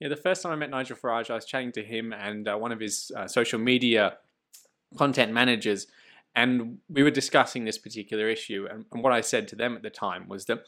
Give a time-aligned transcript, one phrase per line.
[0.00, 2.56] Yeah, the first time I met Nigel Farage, I was chatting to him and uh,
[2.56, 4.16] one of his uh, social media
[4.96, 5.86] content managers,
[6.34, 8.66] and we were discussing this particular issue.
[8.70, 10.64] And, and what I said to them at the time was that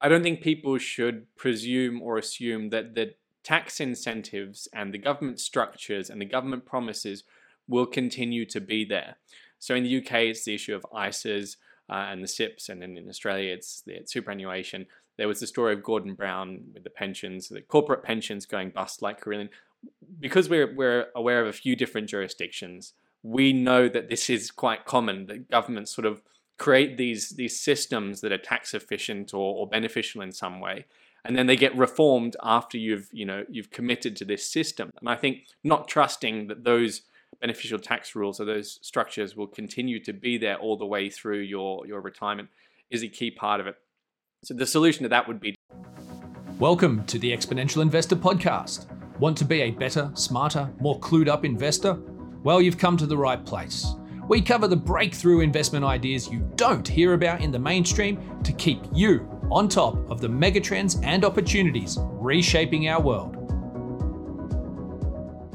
[0.00, 5.38] I don't think people should presume or assume that the tax incentives and the government
[5.38, 7.22] structures and the government promises
[7.68, 9.16] will continue to be there.
[9.60, 11.56] So in the UK, it's the issue of ISAs
[11.88, 14.86] uh, and the SIPPs, and then in Australia, it's the superannuation.
[15.18, 19.02] There was the story of Gordon Brown with the pensions, the corporate pensions going bust
[19.02, 19.50] like Carillion.
[20.20, 24.84] Because we're, we're aware of a few different jurisdictions, we know that this is quite
[24.84, 26.22] common, that governments sort of
[26.58, 30.86] create these, these systems that are tax efficient or, or beneficial in some way
[31.24, 35.08] and then they get reformed after you've you know you've committed to this system and
[35.08, 37.02] i think not trusting that those
[37.40, 41.40] beneficial tax rules or those structures will continue to be there all the way through
[41.40, 42.48] your your retirement
[42.90, 43.76] is a key part of it
[44.44, 45.54] so the solution to that would be
[46.58, 48.86] welcome to the exponential investor podcast.
[49.20, 51.96] Want to be a better smarter more clued up investor?
[52.42, 53.94] Well you've come to the right place.
[54.26, 58.80] We cover the breakthrough investment ideas you don't hear about in the mainstream to keep
[58.92, 63.36] you on top of the megatrends and opportunities reshaping our world.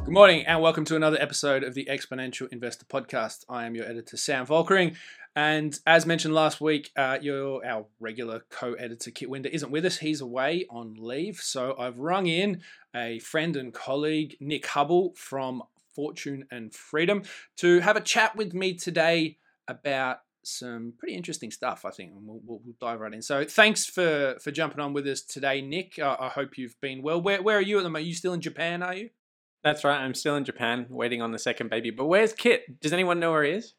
[0.07, 3.43] Good morning, and welcome to another episode of the Exponential Investor Podcast.
[3.49, 4.95] I am your editor, Sam Volkering.
[5.35, 9.83] And as mentioned last week, uh, your, our regular co editor, Kit Winder, isn't with
[9.83, 9.97] us.
[9.97, 11.41] He's away on leave.
[11.41, 12.61] So I've rung in
[12.95, 15.61] a friend and colleague, Nick Hubble from
[15.93, 17.23] Fortune and Freedom,
[17.57, 19.35] to have a chat with me today
[19.67, 23.21] about some pretty interesting stuff, I think, and we'll, we'll, dive right in.
[23.21, 25.99] So, thanks for for jumping on with us today, Nick.
[25.99, 27.21] Uh, I hope you've been well.
[27.21, 28.05] Where where are you at the moment?
[28.05, 28.81] Are you still in Japan?
[28.81, 29.09] Are you?
[29.63, 29.99] That's right.
[29.99, 31.89] I'm still in Japan, waiting on the second baby.
[31.89, 32.79] But where's Kit?
[32.79, 33.73] Does anyone know where he is?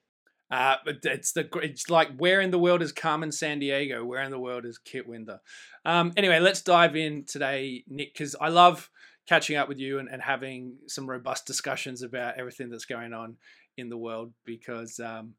[0.50, 4.04] Uh, it's the it's like where in the world is Carmen Sandiego?
[4.04, 5.40] Where in the world is Kit Winder?
[5.84, 8.90] Um, anyway, let's dive in today, Nick, because I love
[9.28, 13.36] catching up with you and, and having some robust discussions about everything that's going on
[13.76, 15.34] in the world because um,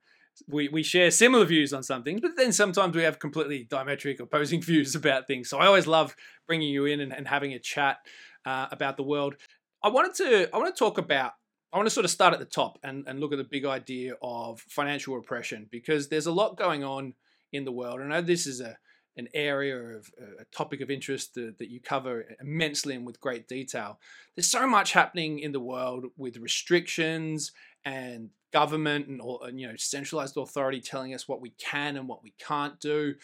[0.48, 4.20] we, we share similar views on some things, but then sometimes we have completely diametric
[4.20, 5.50] opposing views about things.
[5.50, 6.16] So I always love
[6.48, 7.98] bringing you in and, and having a chat
[8.45, 9.36] uh, about the world.
[9.82, 11.34] I wanted to I want to talk about
[11.72, 13.66] I want to sort of start at the top and, and look at the big
[13.66, 17.14] idea of financial repression because there's a lot going on
[17.54, 18.02] in the world.
[18.02, 18.78] I know this is a
[19.18, 23.50] an area of a topic of interest that, that you cover immensely and with great
[23.50, 24.00] detail.
[24.36, 27.52] There's so much happening in the world with restrictions
[27.84, 32.23] and government and, and you know centralized authority telling us what we can and what
[32.23, 33.16] we can't do.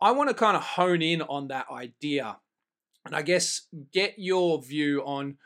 [0.00, 2.36] I want to kind of hone in on that idea
[3.04, 3.62] and I guess
[3.92, 5.38] get your view on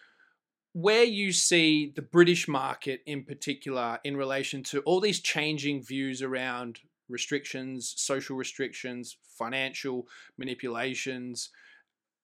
[0.72, 6.22] where you see the British market in particular in relation to all these changing views
[6.22, 10.06] around restrictions, social restrictions, financial
[10.38, 11.50] manipulations,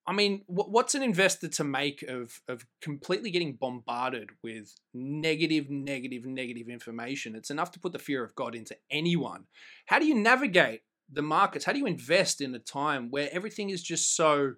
[0.08, 6.24] I mean, what's an investor to make of of completely getting bombarded with negative, negative,
[6.24, 7.34] negative information?
[7.34, 9.44] It's enough to put the fear of God into anyone.
[9.84, 10.80] How do you navigate
[11.12, 11.66] the markets?
[11.66, 14.54] How do you invest in a time where everything is just so,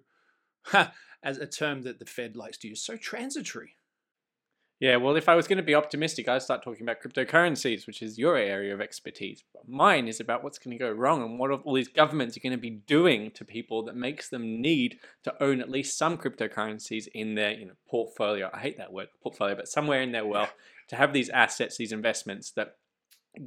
[1.21, 3.75] as a term that the Fed likes to use, so transitory?
[4.81, 8.01] Yeah, well, if I was going to be optimistic, I'd start talking about cryptocurrencies, which
[8.01, 9.43] is your area of expertise.
[9.53, 12.39] But mine is about what's going to go wrong and what all these governments are
[12.39, 16.17] going to be doing to people that makes them need to own at least some
[16.17, 18.49] cryptocurrencies in their you know, portfolio.
[18.51, 20.53] I hate that word, portfolio, but somewhere in their wealth
[20.87, 22.77] to have these assets, these investments that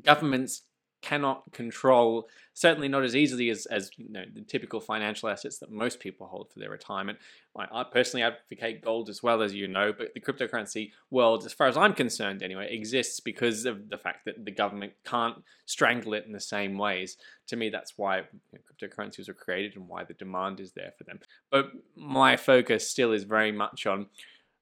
[0.05, 0.62] governments
[1.04, 5.70] cannot control, certainly not as easily as, as you know, the typical financial assets that
[5.70, 7.19] most people hold for their retirement.
[7.54, 11.69] I personally advocate gold as well, as you know, but the cryptocurrency world, as far
[11.69, 16.25] as I'm concerned anyway, exists because of the fact that the government can't strangle it
[16.26, 17.19] in the same ways.
[17.48, 20.94] To me, that's why you know, cryptocurrencies were created and why the demand is there
[20.97, 21.21] for them.
[21.50, 24.06] But my focus still is very much on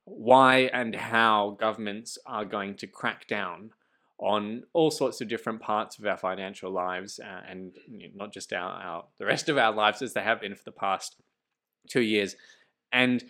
[0.04, 3.70] why and how governments are going to crack down
[4.18, 8.32] on all sorts of different parts of our financial lives uh, and you know, not
[8.32, 11.16] just our, our the rest of our lives as they have been for the past
[11.88, 12.36] two years
[12.92, 13.24] and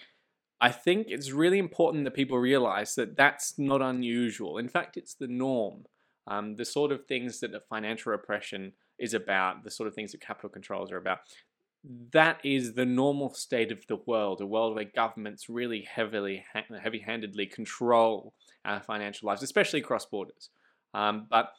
[0.63, 4.59] I think it's really important that people realize that that's not unusual.
[4.59, 5.87] In fact, it's the norm.
[6.29, 10.13] Um, the sort of things that the financial repression is about, the sort of things
[10.13, 11.19] that capital controls are about,
[12.13, 16.45] that is the normal state of the world, a world where governments really heavily,
[16.81, 18.33] heavy-handedly control
[18.65, 20.51] our financial lives, especially cross borders.
[20.95, 21.53] Um, but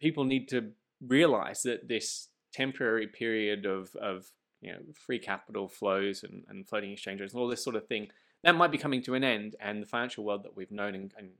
[0.00, 0.70] people need to
[1.06, 4.30] realize that this temporary period of, of
[4.60, 8.08] you know, free capital flows and, and floating exchanges and all this sort of thing,
[8.42, 9.56] that might be coming to an end.
[9.60, 11.30] And the financial world that we've known and, and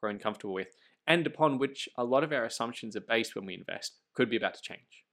[0.00, 0.76] grown comfortable with,
[1.06, 4.36] and upon which a lot of our assumptions are based when we invest, could be
[4.36, 5.04] about to change.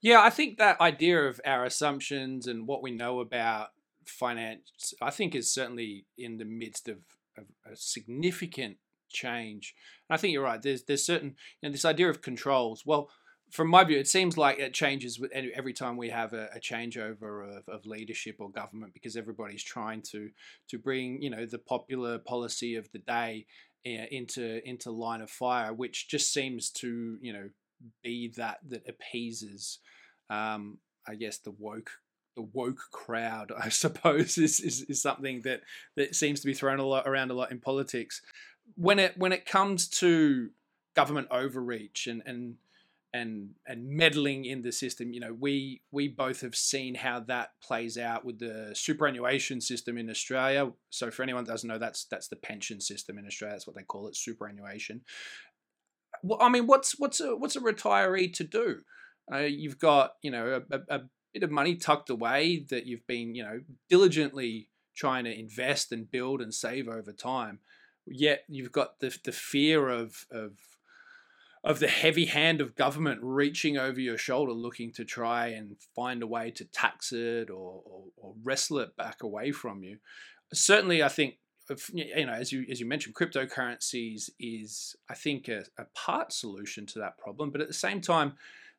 [0.00, 3.68] Yeah, I think that idea of our assumptions and what we know about
[4.04, 6.98] finance, I think, is certainly in the midst of,
[7.36, 8.76] of a significant
[9.16, 9.74] change.
[10.08, 10.60] And I think you're right.
[10.60, 12.84] There's there's certain you know this idea of controls.
[12.86, 13.10] Well,
[13.50, 16.60] from my view, it seems like it changes with every time we have a, a
[16.60, 20.30] changeover of, of leadership or government because everybody's trying to
[20.68, 23.46] to bring you know the popular policy of the day
[23.84, 27.48] eh, into into line of fire, which just seems to you know
[28.02, 29.78] be that that appeases,
[30.30, 30.78] um,
[31.08, 31.90] I guess, the woke
[32.36, 35.62] the woke crowd, I suppose, is, is, is something that,
[35.96, 38.22] that seems to be thrown a lot around a lot in politics.
[38.74, 40.50] When it when it comes to
[40.94, 42.56] government overreach and and
[43.12, 47.50] and and meddling in the system, you know, we we both have seen how that
[47.62, 50.72] plays out with the superannuation system in Australia.
[50.90, 53.54] So for anyone that doesn't know, that's that's the pension system in Australia.
[53.54, 55.02] That's what they call it, superannuation.
[56.22, 58.80] Well, I mean, what's what's a what's a retiree to do?
[59.32, 61.00] Uh, you've got you know a, a,
[61.36, 63.60] bit of money tucked away that you've been, you know,
[63.90, 67.58] diligently trying to invest and build and save over time.
[68.06, 70.52] Yet you've got the the fear of of
[71.64, 76.22] of the heavy hand of government reaching over your shoulder, looking to try and find
[76.22, 79.98] a way to tax it or, or, or wrestle it back away from you.
[80.52, 81.38] Certainly, I think
[81.92, 86.86] you know, as you as you mentioned, cryptocurrencies is I think a, a part solution
[86.86, 88.34] to that problem, but at the same time,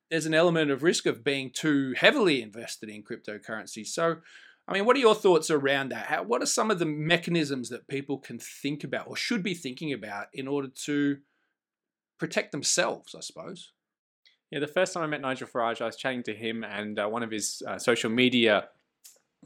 [0.09, 3.85] there's an element of risk of being too heavily invested in cryptocurrency.
[3.85, 4.17] So,
[4.67, 6.07] I mean, what are your thoughts around that?
[6.07, 9.53] How, what are some of the mechanisms that people can think about or should be
[9.53, 11.17] thinking about in order to
[12.19, 13.71] protect themselves, I suppose?
[14.51, 17.07] Yeah, the first time I met Nigel Farage, I was chatting to him and uh,
[17.07, 18.69] one of his uh, social media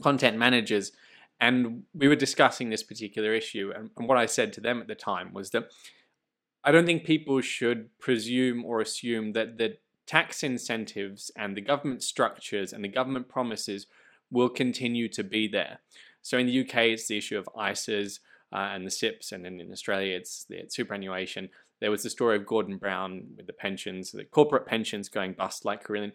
[0.01, 0.91] content managers,
[1.39, 3.71] and we were discussing this particular issue.
[3.75, 5.69] And, and what I said to them at the time was that
[6.63, 12.03] I don't think people should presume or assume that the tax incentives and the government
[12.03, 13.87] structures and the government promises
[14.31, 15.79] will continue to be there.
[16.21, 18.19] So in the UK, it's the issue of ISAs
[18.53, 21.49] uh, and the SIPPs, and then in Australia, it's the superannuation.
[21.79, 25.65] There was the story of Gordon Brown with the pensions, the corporate pensions going bust
[25.65, 26.13] like Carillion.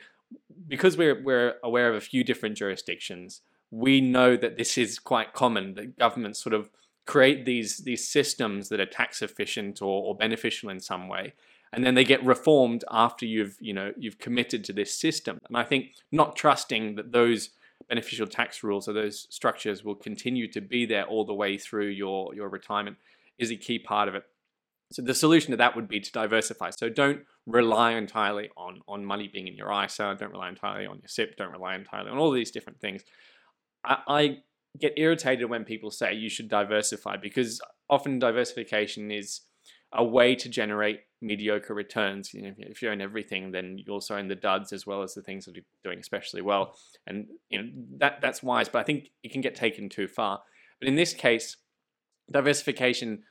[0.67, 5.33] Because we're, we're aware of a few different jurisdictions, we know that this is quite
[5.33, 6.71] common, that governments sort of
[7.05, 11.33] create these, these systems that are tax efficient or, or beneficial in some way
[11.73, 15.57] and then they get reformed after you've you know you've committed to this system and
[15.57, 17.51] i think not trusting that those
[17.89, 21.89] beneficial tax rules So those structures will continue to be there all the way through
[21.89, 22.97] your your retirement
[23.39, 24.25] is a key part of it.
[24.93, 26.71] So the solution to that would be to diversify.
[26.71, 30.99] So don't rely entirely on on money being in your isa don't rely entirely on
[30.99, 33.03] your SIPP don't rely entirely on all these different things.
[33.85, 34.39] I, I
[34.79, 39.43] get irritated when people say you should diversify because often diversification is
[39.93, 42.35] a way to generate mediocre returns.
[42.35, 45.15] You know, if you own everything, then you also own the duds as well as
[45.15, 46.77] the things that are doing especially well.
[47.07, 47.69] And you know
[47.99, 50.43] that that's wise, but I think it can get taken too far.
[50.81, 51.57] But in this case,
[52.31, 53.23] diversification,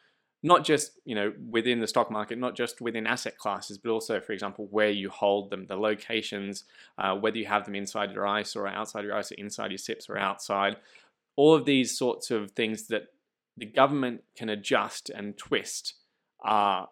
[0.42, 4.20] not just you know within the stock market, not just within asset classes, but also,
[4.20, 6.64] for example, where you hold them, the locations,
[6.98, 10.10] uh, whether you have them inside your ISA or outside your ISA, inside your SIPPs
[10.10, 10.78] or outside.
[11.38, 13.08] All of these sorts of things that
[13.58, 15.96] the government can adjust and twist
[16.46, 16.88] are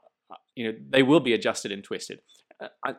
[0.56, 2.20] you know, they will be adjusted and twisted.
[2.60, 2.96] Uh, I,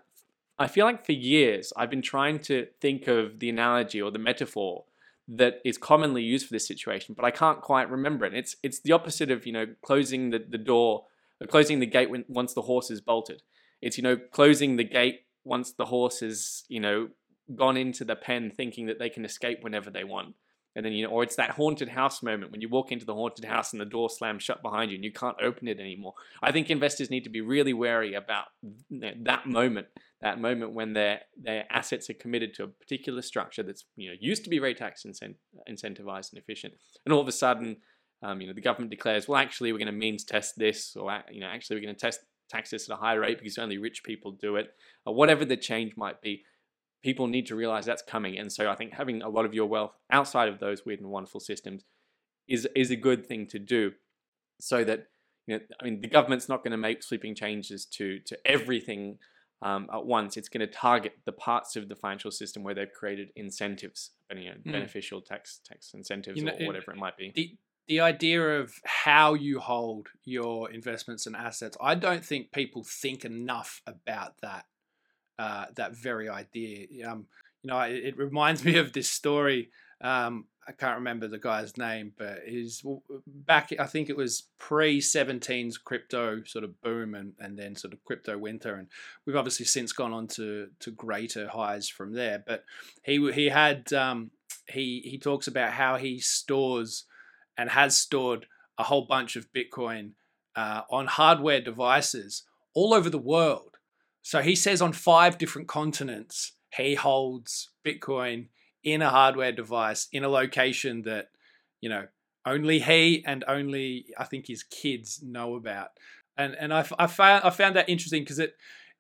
[0.59, 4.19] I feel like for years I've been trying to think of the analogy or the
[4.19, 4.85] metaphor
[5.27, 8.35] that is commonly used for this situation, but I can't quite remember it.
[8.35, 11.05] It's it's the opposite of you know closing the, the door,
[11.43, 13.43] uh, closing the gate when, once the horse is bolted.
[13.81, 17.09] It's you know closing the gate once the horse is you know
[17.55, 20.35] gone into the pen, thinking that they can escape whenever they want
[20.77, 23.15] and then you know or it's that haunted house moment when you walk into the
[23.15, 26.15] haunted house and the door slams shut behind you and you can't open it anymore.
[26.43, 28.47] I think investors need to be really wary about
[28.91, 29.89] that moment
[30.21, 34.17] that moment when their their assets are committed to a particular structure that's you know
[34.21, 35.37] used to be very tax incent-
[35.69, 36.75] incentivized and efficient.
[37.05, 37.77] And all of a sudden
[38.23, 41.23] um, you know the government declares well actually we're going to means test this or
[41.31, 43.79] you know actually we're going to test tax this at a higher rate because only
[43.79, 44.69] rich people do it
[45.07, 46.43] or whatever the change might be
[47.05, 48.39] people need to realize that's coming.
[48.39, 51.11] And so I think having a lot of your wealth outside of those weird and
[51.11, 51.85] wonderful systems
[52.49, 53.93] is is a good thing to do,
[54.61, 55.07] so that
[55.47, 59.19] you know, I mean, the government's not going to make sweeping changes to to everything
[59.63, 60.37] um, at once.
[60.37, 64.47] It's going to target the parts of the financial system where they've created incentives, you
[64.47, 64.73] know, mm.
[64.73, 67.33] beneficial tax tax incentives you know, or whatever it, it might be.
[67.35, 67.57] The,
[67.87, 73.27] the idea of how you hold your investments and assets, I don't think people think
[73.27, 74.65] enough about that
[75.39, 77.09] uh, that very idea.
[77.09, 77.27] Um,
[77.63, 79.71] you know, it, it, reminds me of this story.
[80.01, 82.83] Um, I can't remember the guy's name, but he's
[83.27, 83.73] back.
[83.79, 88.05] I think it was pre 17's crypto sort of boom and, and then sort of
[88.05, 88.89] crypto winter, and
[89.27, 92.43] we've obviously since gone on to to greater highs from there.
[92.47, 92.65] But
[93.03, 94.31] he he had um,
[94.69, 97.05] he he talks about how he stores
[97.59, 98.47] and has stored
[98.79, 100.13] a whole bunch of Bitcoin
[100.57, 103.74] uh, on hardware devices all over the world.
[104.25, 108.49] So he says on five different continents he holds Bitcoin
[108.83, 111.29] in a hardware device in a location that
[111.81, 112.07] you know
[112.47, 115.91] only he and only I think his kids know about.
[116.39, 118.55] And and I, I found I found that interesting because it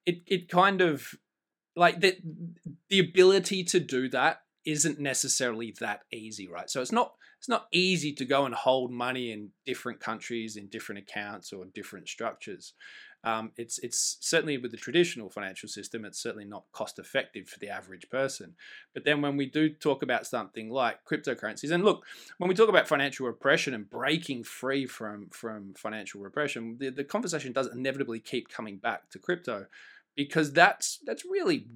[0.04, 1.14] it it kind of
[1.74, 2.18] like the
[2.90, 6.68] the ability to do that isn't necessarily that easy, right?
[6.68, 10.68] So it's not it's not easy to go and hold money in different countries in
[10.68, 12.74] different accounts or different structures.
[13.24, 17.58] Um, it's it's certainly with the traditional financial system, it's certainly not cost effective for
[17.58, 18.54] the average person.
[18.92, 22.04] But then when we do talk about something like cryptocurrencies, and look,
[22.38, 27.04] when we talk about financial repression and breaking free from from financial repression, the, the
[27.04, 29.66] conversation does inevitably keep coming back to crypto
[30.16, 31.66] because that's that's really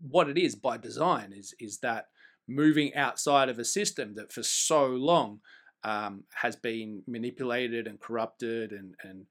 [0.00, 2.08] what it is by design is is that
[2.46, 5.40] moving outside of a system that for so long
[5.82, 9.26] um, has been manipulated and corrupted and and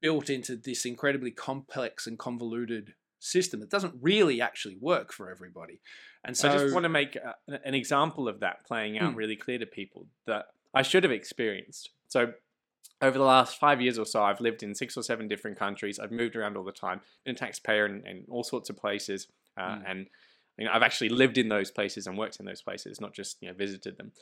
[0.00, 5.80] built into this incredibly complex and convoluted system that doesn't really actually work for everybody.
[6.24, 7.34] And so I just want to make a,
[7.64, 9.16] an example of that playing out Hmm.
[9.18, 11.90] really clear to people that I should have experienced.
[12.08, 12.32] So
[13.00, 15.98] over the last five years or so, I've lived in six or seven different countries.
[15.98, 19.26] I've moved around all the time, been a taxpayer in, in all sorts of places,
[19.56, 19.82] uh, Mm.
[19.90, 20.06] and
[20.58, 23.38] you know, I've actually lived in those places and worked in those places, not just
[23.40, 24.12] you know visited them.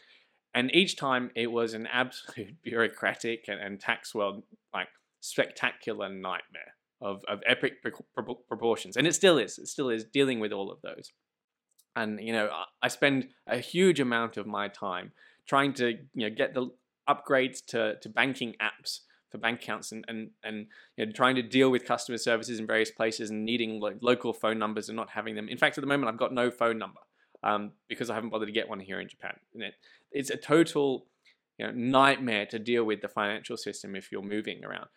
[0.54, 4.88] And each time it was an absolute bureaucratic and, and tax world like
[5.20, 9.58] spectacular nightmare of, of epic pro- pro- proportions, and it still is.
[9.58, 11.12] It still is dealing with all of those.
[11.96, 12.50] And you know,
[12.82, 15.12] I- spend a huge amount of my time
[15.46, 16.70] trying to you know get the
[17.08, 19.00] upgrades to, to banking apps
[19.30, 22.66] for bank accounts and, and, and you know, trying to deal with customer services in
[22.66, 25.48] various places and needing like local phone numbers and not having them.
[25.48, 27.00] In fact, at the moment, I've got no phone number
[27.42, 29.34] um, because I haven't bothered to get one here in Japan.
[29.54, 29.74] It,
[30.10, 31.06] it's a total
[31.58, 34.88] you know, nightmare to deal with the financial system if you're moving around.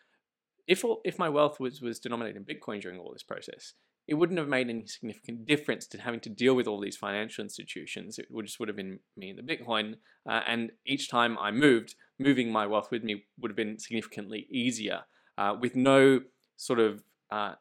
[0.68, 3.74] If all, if my wealth was was denominated in Bitcoin during all this process,
[4.08, 7.44] it wouldn't have made any significant difference to having to deal with all these financial
[7.44, 8.20] institutions.
[8.20, 9.96] It would just would have been me and the Bitcoin.
[10.30, 14.48] Uh, and each time I moved, moving my wealth with me would have been significantly
[14.50, 15.02] easier
[15.38, 16.22] uh, with no
[16.58, 17.56] sort of, uh,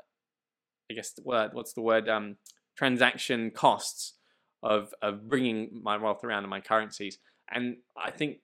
[0.90, 2.36] I guess, word, what's the word, um,
[2.76, 4.14] transaction costs
[4.62, 7.18] of, of bringing my wealth around in my currencies.
[7.52, 8.38] And I think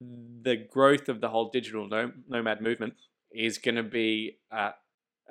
[0.00, 1.88] the growth of the whole digital
[2.28, 2.94] nomad movement
[3.32, 4.72] is going to be uh,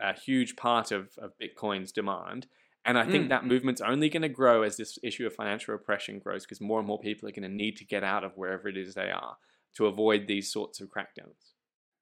[0.01, 2.47] a huge part of, of Bitcoin's demand.
[2.85, 3.29] And I think Mm.
[3.29, 6.79] that movement's only going to grow as this issue of financial oppression grows because more
[6.79, 9.11] and more people are going to need to get out of wherever it is they
[9.11, 9.37] are
[9.75, 11.53] to avoid these sorts of crackdowns.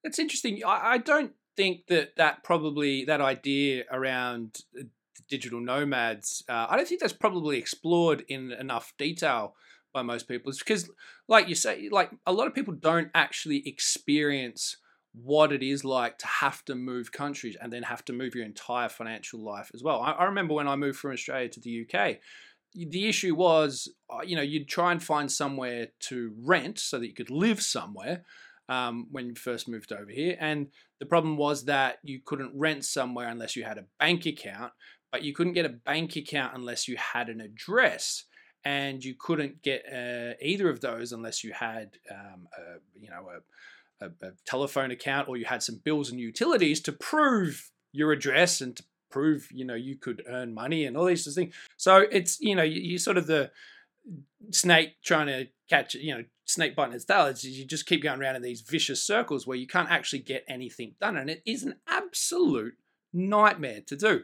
[0.04, 0.62] That's interesting.
[0.64, 4.84] I, I don't think that that probably that idea around uh,
[5.28, 6.44] digital nomads.
[6.48, 9.56] Uh, I don't think that's probably explored in enough detail
[9.92, 10.50] by most people.
[10.50, 10.88] It's because,
[11.26, 14.76] like you say, like a lot of people don't actually experience
[15.12, 18.44] what it is like to have to move countries and then have to move your
[18.44, 20.00] entire financial life as well.
[20.00, 22.18] I, I remember when I moved from Australia to the UK,
[22.74, 27.06] the issue was, uh, you know, you'd try and find somewhere to rent so that
[27.06, 28.24] you could live somewhere
[28.68, 30.36] um, when you first moved over here.
[30.38, 30.68] And
[31.00, 34.72] the problem was that you couldn't rent somewhere unless you had a bank account,
[35.10, 38.24] but you couldn't get a bank account unless you had an address.
[38.64, 43.28] And you couldn't get uh, either of those unless you had, um, a, you know,
[43.30, 43.38] a,
[44.00, 48.60] a, a telephone account or you had some bills and utilities to prove your address
[48.60, 51.54] and to prove, you know, you could earn money and all these sorts of things.
[51.76, 53.50] So it's, you know, you, you sort of the
[54.50, 57.26] snake trying to catch, you know, snake biting its tail.
[57.26, 60.44] It's, you just keep going around in these vicious circles where you can't actually get
[60.48, 61.16] anything done.
[61.16, 62.74] And it is an absolute
[63.12, 64.22] nightmare to do.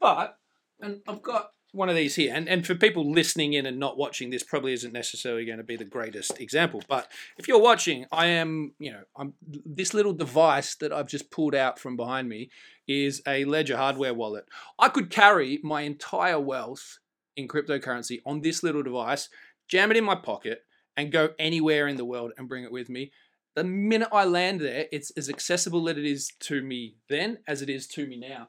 [0.00, 0.38] But,
[0.80, 3.98] and I've got one of these here, and, and for people listening in and not
[3.98, 6.82] watching, this probably isn't necessarily going to be the greatest example.
[6.88, 11.30] But if you're watching, I am, you know, I'm this little device that I've just
[11.30, 12.50] pulled out from behind me
[12.88, 14.46] is a Ledger hardware wallet.
[14.78, 16.98] I could carry my entire wealth
[17.36, 19.28] in cryptocurrency on this little device,
[19.68, 20.64] jam it in my pocket,
[20.96, 23.12] and go anywhere in the world and bring it with me.
[23.54, 27.62] The minute I land there, it's as accessible that it is to me then as
[27.62, 28.48] it is to me now.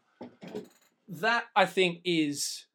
[1.09, 2.66] That I think is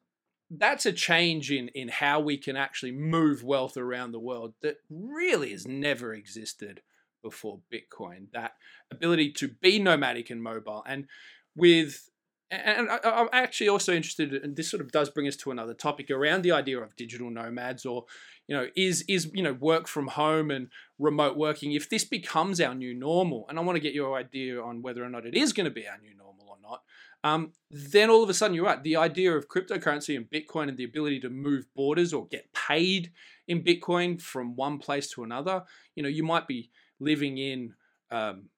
[0.57, 4.77] that's a change in in how we can actually move wealth around the world that
[4.89, 6.81] really has never existed
[7.21, 8.27] before Bitcoin.
[8.33, 8.53] That
[8.91, 11.07] ability to be nomadic and mobile, and
[11.55, 12.09] with
[12.51, 15.73] and I, I'm actually also interested, and this sort of does bring us to another
[15.73, 18.05] topic around the idea of digital nomads, or
[18.47, 20.67] you know, is is you know work from home and
[20.99, 21.71] remote working.
[21.71, 25.03] If this becomes our new normal, and I want to get your idea on whether
[25.03, 26.83] or not it is going to be our new normal or not,
[27.23, 28.83] um, then all of a sudden you're right.
[28.83, 33.11] The idea of cryptocurrency and Bitcoin and the ability to move borders or get paid
[33.47, 35.63] in Bitcoin from one place to another.
[35.95, 37.73] You know, you might be living in
[38.11, 38.49] um,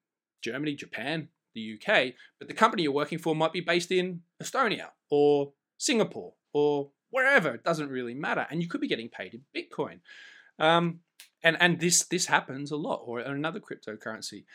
[0.41, 4.89] Germany, Japan, the UK, but the company you're working for might be based in Estonia
[5.09, 7.53] or Singapore or wherever.
[7.53, 9.99] It doesn't really matter, and you could be getting paid in Bitcoin.
[10.59, 10.99] Um,
[11.43, 14.45] and and this this happens a lot, or another cryptocurrency.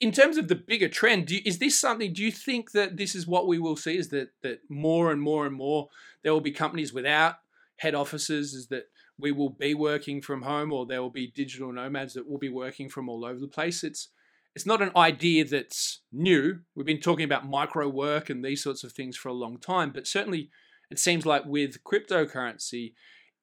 [0.00, 2.12] In terms of the bigger trend, you, is this something?
[2.14, 3.98] Do you think that this is what we will see?
[3.98, 5.88] Is that that more and more and more
[6.22, 7.36] there will be companies without
[7.76, 8.54] head offices?
[8.54, 8.84] Is that
[9.18, 12.48] we will be working from home, or there will be digital nomads that will be
[12.48, 13.84] working from all over the place?
[13.84, 14.08] It's
[14.54, 16.60] it's not an idea that's new.
[16.74, 19.90] We've been talking about micro work and these sorts of things for a long time,
[19.90, 20.50] but certainly
[20.90, 22.94] it seems like with cryptocurrency,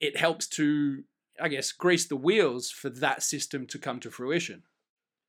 [0.02, 1.04] it helps to,
[1.42, 4.64] I guess, grease the wheels for that system to come to fruition.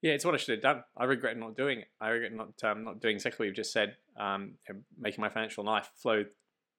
[0.03, 0.85] Yeah, it's what I should have done.
[0.97, 1.89] I regret not doing it.
[2.01, 3.97] I regret not um, not doing exactly what you've just said.
[4.17, 4.55] Um,
[4.99, 6.25] making my financial life flow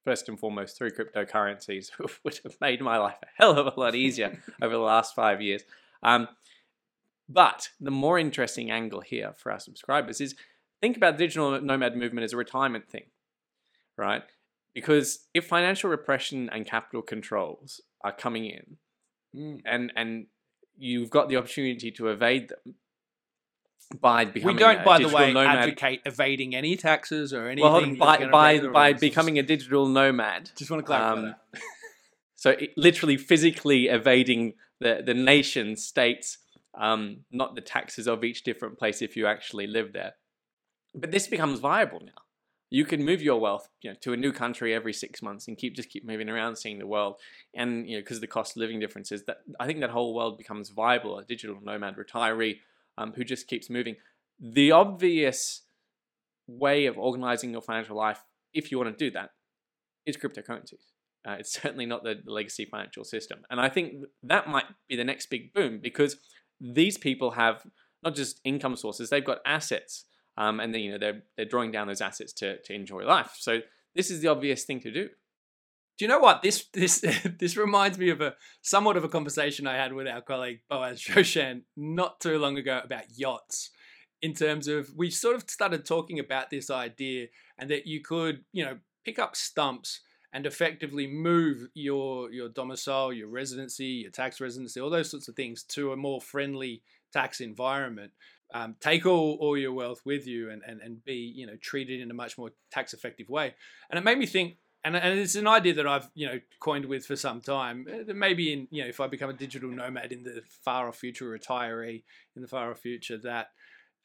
[0.05, 1.91] first and foremost through cryptocurrencies
[2.23, 5.41] would have made my life a hell of a lot easier over the last five
[5.41, 5.63] years.
[6.01, 6.29] Um,
[7.27, 10.35] but the more interesting angle here for our subscribers is
[10.81, 13.05] think about the digital nomad movement as a retirement thing,
[13.97, 14.23] right?
[14.73, 18.77] Because if financial repression and capital controls are coming in
[19.35, 19.61] mm.
[19.65, 20.27] and, and
[20.77, 22.75] you've got the opportunity to evade them,
[23.99, 25.57] by becoming we don't, by the way, nomad.
[25.57, 27.97] advocate evading any taxes or anything.
[27.99, 30.51] Well, by by by becoming a digital nomad.
[30.55, 31.61] Just want to clarify um, that.
[32.35, 36.37] so, it, literally, physically evading the the nation states
[36.79, 40.13] um, not the taxes of each different place if you actually live there.
[40.95, 42.23] But this becomes viable now.
[42.71, 45.57] You can move your wealth you know, to a new country every six months and
[45.57, 47.15] keep just keep moving around, seeing the world,
[47.55, 50.13] and you know because of the cost of living differences, that I think that whole
[50.13, 51.17] world becomes viable.
[51.17, 52.59] A digital nomad retiree
[52.99, 53.95] um, who just keeps moving.
[54.39, 55.63] The obvious
[56.47, 59.31] way of organizing your financial life, if you want to do that,
[60.05, 60.91] is cryptocurrencies.
[61.27, 65.03] Uh, it's certainly not the legacy financial system, and I think that might be the
[65.03, 66.17] next big boom because
[66.61, 67.65] these people have
[68.03, 70.05] not just income sources, they've got assets.
[70.37, 73.35] Um, and then, you know, they're, they're drawing down those assets to, to enjoy life.
[73.37, 73.59] So
[73.93, 75.09] this is the obvious thing to do.
[75.99, 77.05] Do you know what this this
[77.39, 81.01] this reminds me of a somewhat of a conversation I had with our colleague Boaz
[81.07, 83.69] Shoshan not too long ago about yachts.
[84.21, 88.45] In terms of we sort of started talking about this idea and that you could
[88.53, 89.99] you know pick up stumps
[90.31, 95.35] and effectively move your your domicile, your residency, your tax residency, all those sorts of
[95.35, 96.81] things to a more friendly
[97.11, 98.13] tax environment.
[98.51, 101.99] Um, take all, all your wealth with you and, and, and be you know treated
[101.99, 103.53] in a much more tax effective way.
[103.89, 104.55] And it made me think,
[104.95, 107.87] and, and it's an idea that I've you know coined with for some time.
[107.91, 110.97] Uh, maybe in you know if I become a digital nomad in the far off
[110.97, 112.03] future, retiree
[112.35, 113.49] in the far off future, that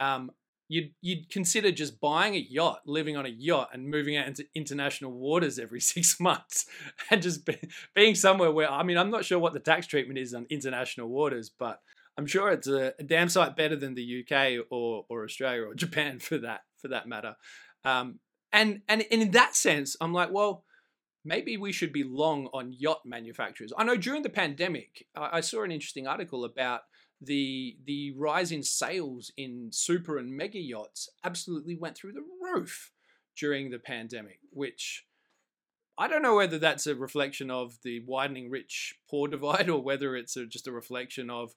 [0.00, 0.30] um,
[0.68, 4.46] you'd you'd consider just buying a yacht, living on a yacht, and moving out into
[4.54, 6.66] international waters every six months,
[7.10, 7.56] and just be,
[7.94, 11.08] being somewhere where I mean I'm not sure what the tax treatment is on international
[11.08, 11.80] waters, but
[12.16, 15.74] I'm sure it's a, a damn sight better than the UK or or Australia or
[15.74, 17.36] Japan for that for that matter.
[17.84, 18.20] Um,
[18.52, 20.64] and and and in that sense, I'm like, well.
[21.24, 23.72] Maybe we should be long on yacht manufacturers.
[23.76, 26.82] I know during the pandemic, I saw an interesting article about
[27.20, 32.90] the the rise in sales in super and mega yachts absolutely went through the roof
[33.36, 35.06] during the pandemic, which
[35.96, 40.16] I don't know whether that's a reflection of the widening rich poor divide or whether
[40.16, 41.54] it's a, just a reflection of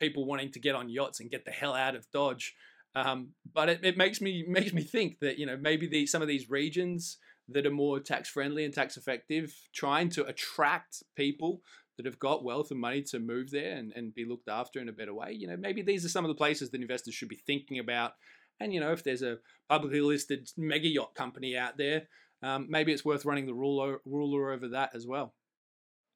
[0.00, 2.54] people wanting to get on yachts and get the hell out of Dodge.
[2.94, 6.22] Um, but it, it makes me makes me think that you know maybe the, some
[6.22, 11.62] of these regions that are more tax friendly and tax effective, trying to attract people
[11.96, 14.88] that have got wealth and money to move there and, and be looked after in
[14.88, 15.32] a better way.
[15.32, 18.12] You know, maybe these are some of the places that investors should be thinking about.
[18.60, 22.02] And, you know, if there's a publicly listed mega yacht company out there,
[22.42, 25.34] um, maybe it's worth running the ruler, ruler over that as well.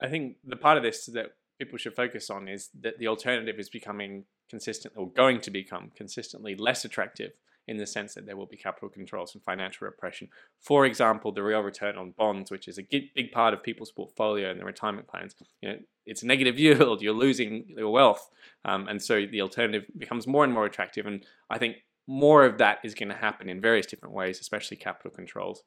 [0.00, 3.58] I think the part of this that people should focus on is that the alternative
[3.58, 7.32] is becoming consistent or going to become consistently less attractive
[7.68, 10.28] in the sense that there will be capital controls and financial repression.
[10.60, 14.50] For example, the real return on bonds, which is a big part of people's portfolio
[14.50, 17.02] and their retirement plans, you know, it's a negative yield.
[17.02, 18.28] You're losing your wealth,
[18.64, 21.06] um, and so the alternative becomes more and more attractive.
[21.06, 24.76] And I think more of that is going to happen in various different ways, especially
[24.76, 25.62] capital controls.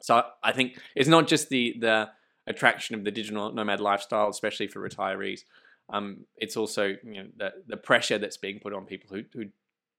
[0.00, 2.08] So I think it's not just the the
[2.46, 5.40] attraction of the digital nomad lifestyle, especially for retirees.
[5.90, 9.50] Um, it's also you know the the pressure that's being put on people who who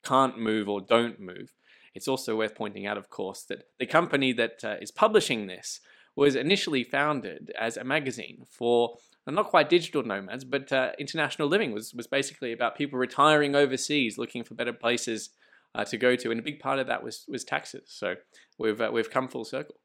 [0.03, 1.53] can't move or don't move.
[1.95, 5.81] it's also worth pointing out, of course, that the company that uh, is publishing this
[6.15, 11.71] was initially founded as a magazine for not quite digital nomads, but uh, international living
[11.71, 15.29] was was basically about people retiring overseas, looking for better places
[15.75, 17.83] uh, to go to, and a big part of that was was taxes.
[17.88, 18.15] So
[18.57, 19.75] we've uh, we've come full circle.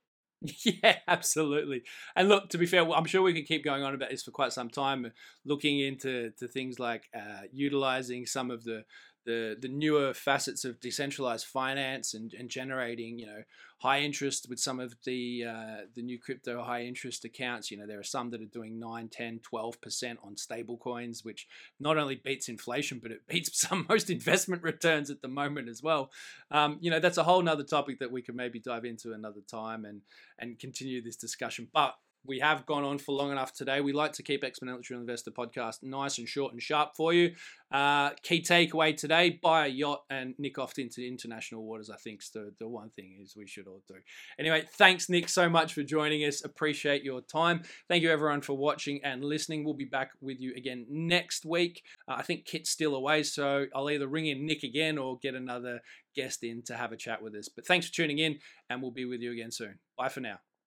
[0.64, 1.84] Yeah, absolutely.
[2.14, 4.30] And look, to be fair, I'm sure we could keep going on about this for
[4.30, 5.10] quite some time,
[5.46, 8.84] looking into to things like uh, utilizing some of the
[9.24, 13.42] the the newer facets of decentralized finance and, and generating you know
[13.78, 17.70] high interest with some of the uh, the new crypto high interest accounts.
[17.70, 21.46] You know there are some that are doing 9 10 12% on stable coins which
[21.80, 25.82] not only beats inflation but it beats some most investment returns at the moment as
[25.82, 26.10] well.
[26.50, 29.40] Um, you know that's a whole nother topic that we could maybe dive into another
[29.48, 30.02] time and
[30.38, 31.68] and continue this discussion.
[31.72, 31.94] But
[32.26, 33.80] we have gone on for long enough today.
[33.80, 37.34] We like to keep Exponential Investor podcast nice and short and sharp for you.
[37.70, 41.90] Uh, key takeaway today: buy a yacht and nick off into international waters.
[41.90, 43.96] I think is the, the one thing is we should all do.
[44.38, 46.44] Anyway, thanks Nick so much for joining us.
[46.44, 47.62] Appreciate your time.
[47.88, 49.64] Thank you everyone for watching and listening.
[49.64, 51.82] We'll be back with you again next week.
[52.08, 55.34] Uh, I think Kit's still away, so I'll either ring in Nick again or get
[55.34, 55.80] another
[56.14, 57.48] guest in to have a chat with us.
[57.48, 58.38] But thanks for tuning in,
[58.70, 59.78] and we'll be with you again soon.
[59.98, 60.38] Bye for now.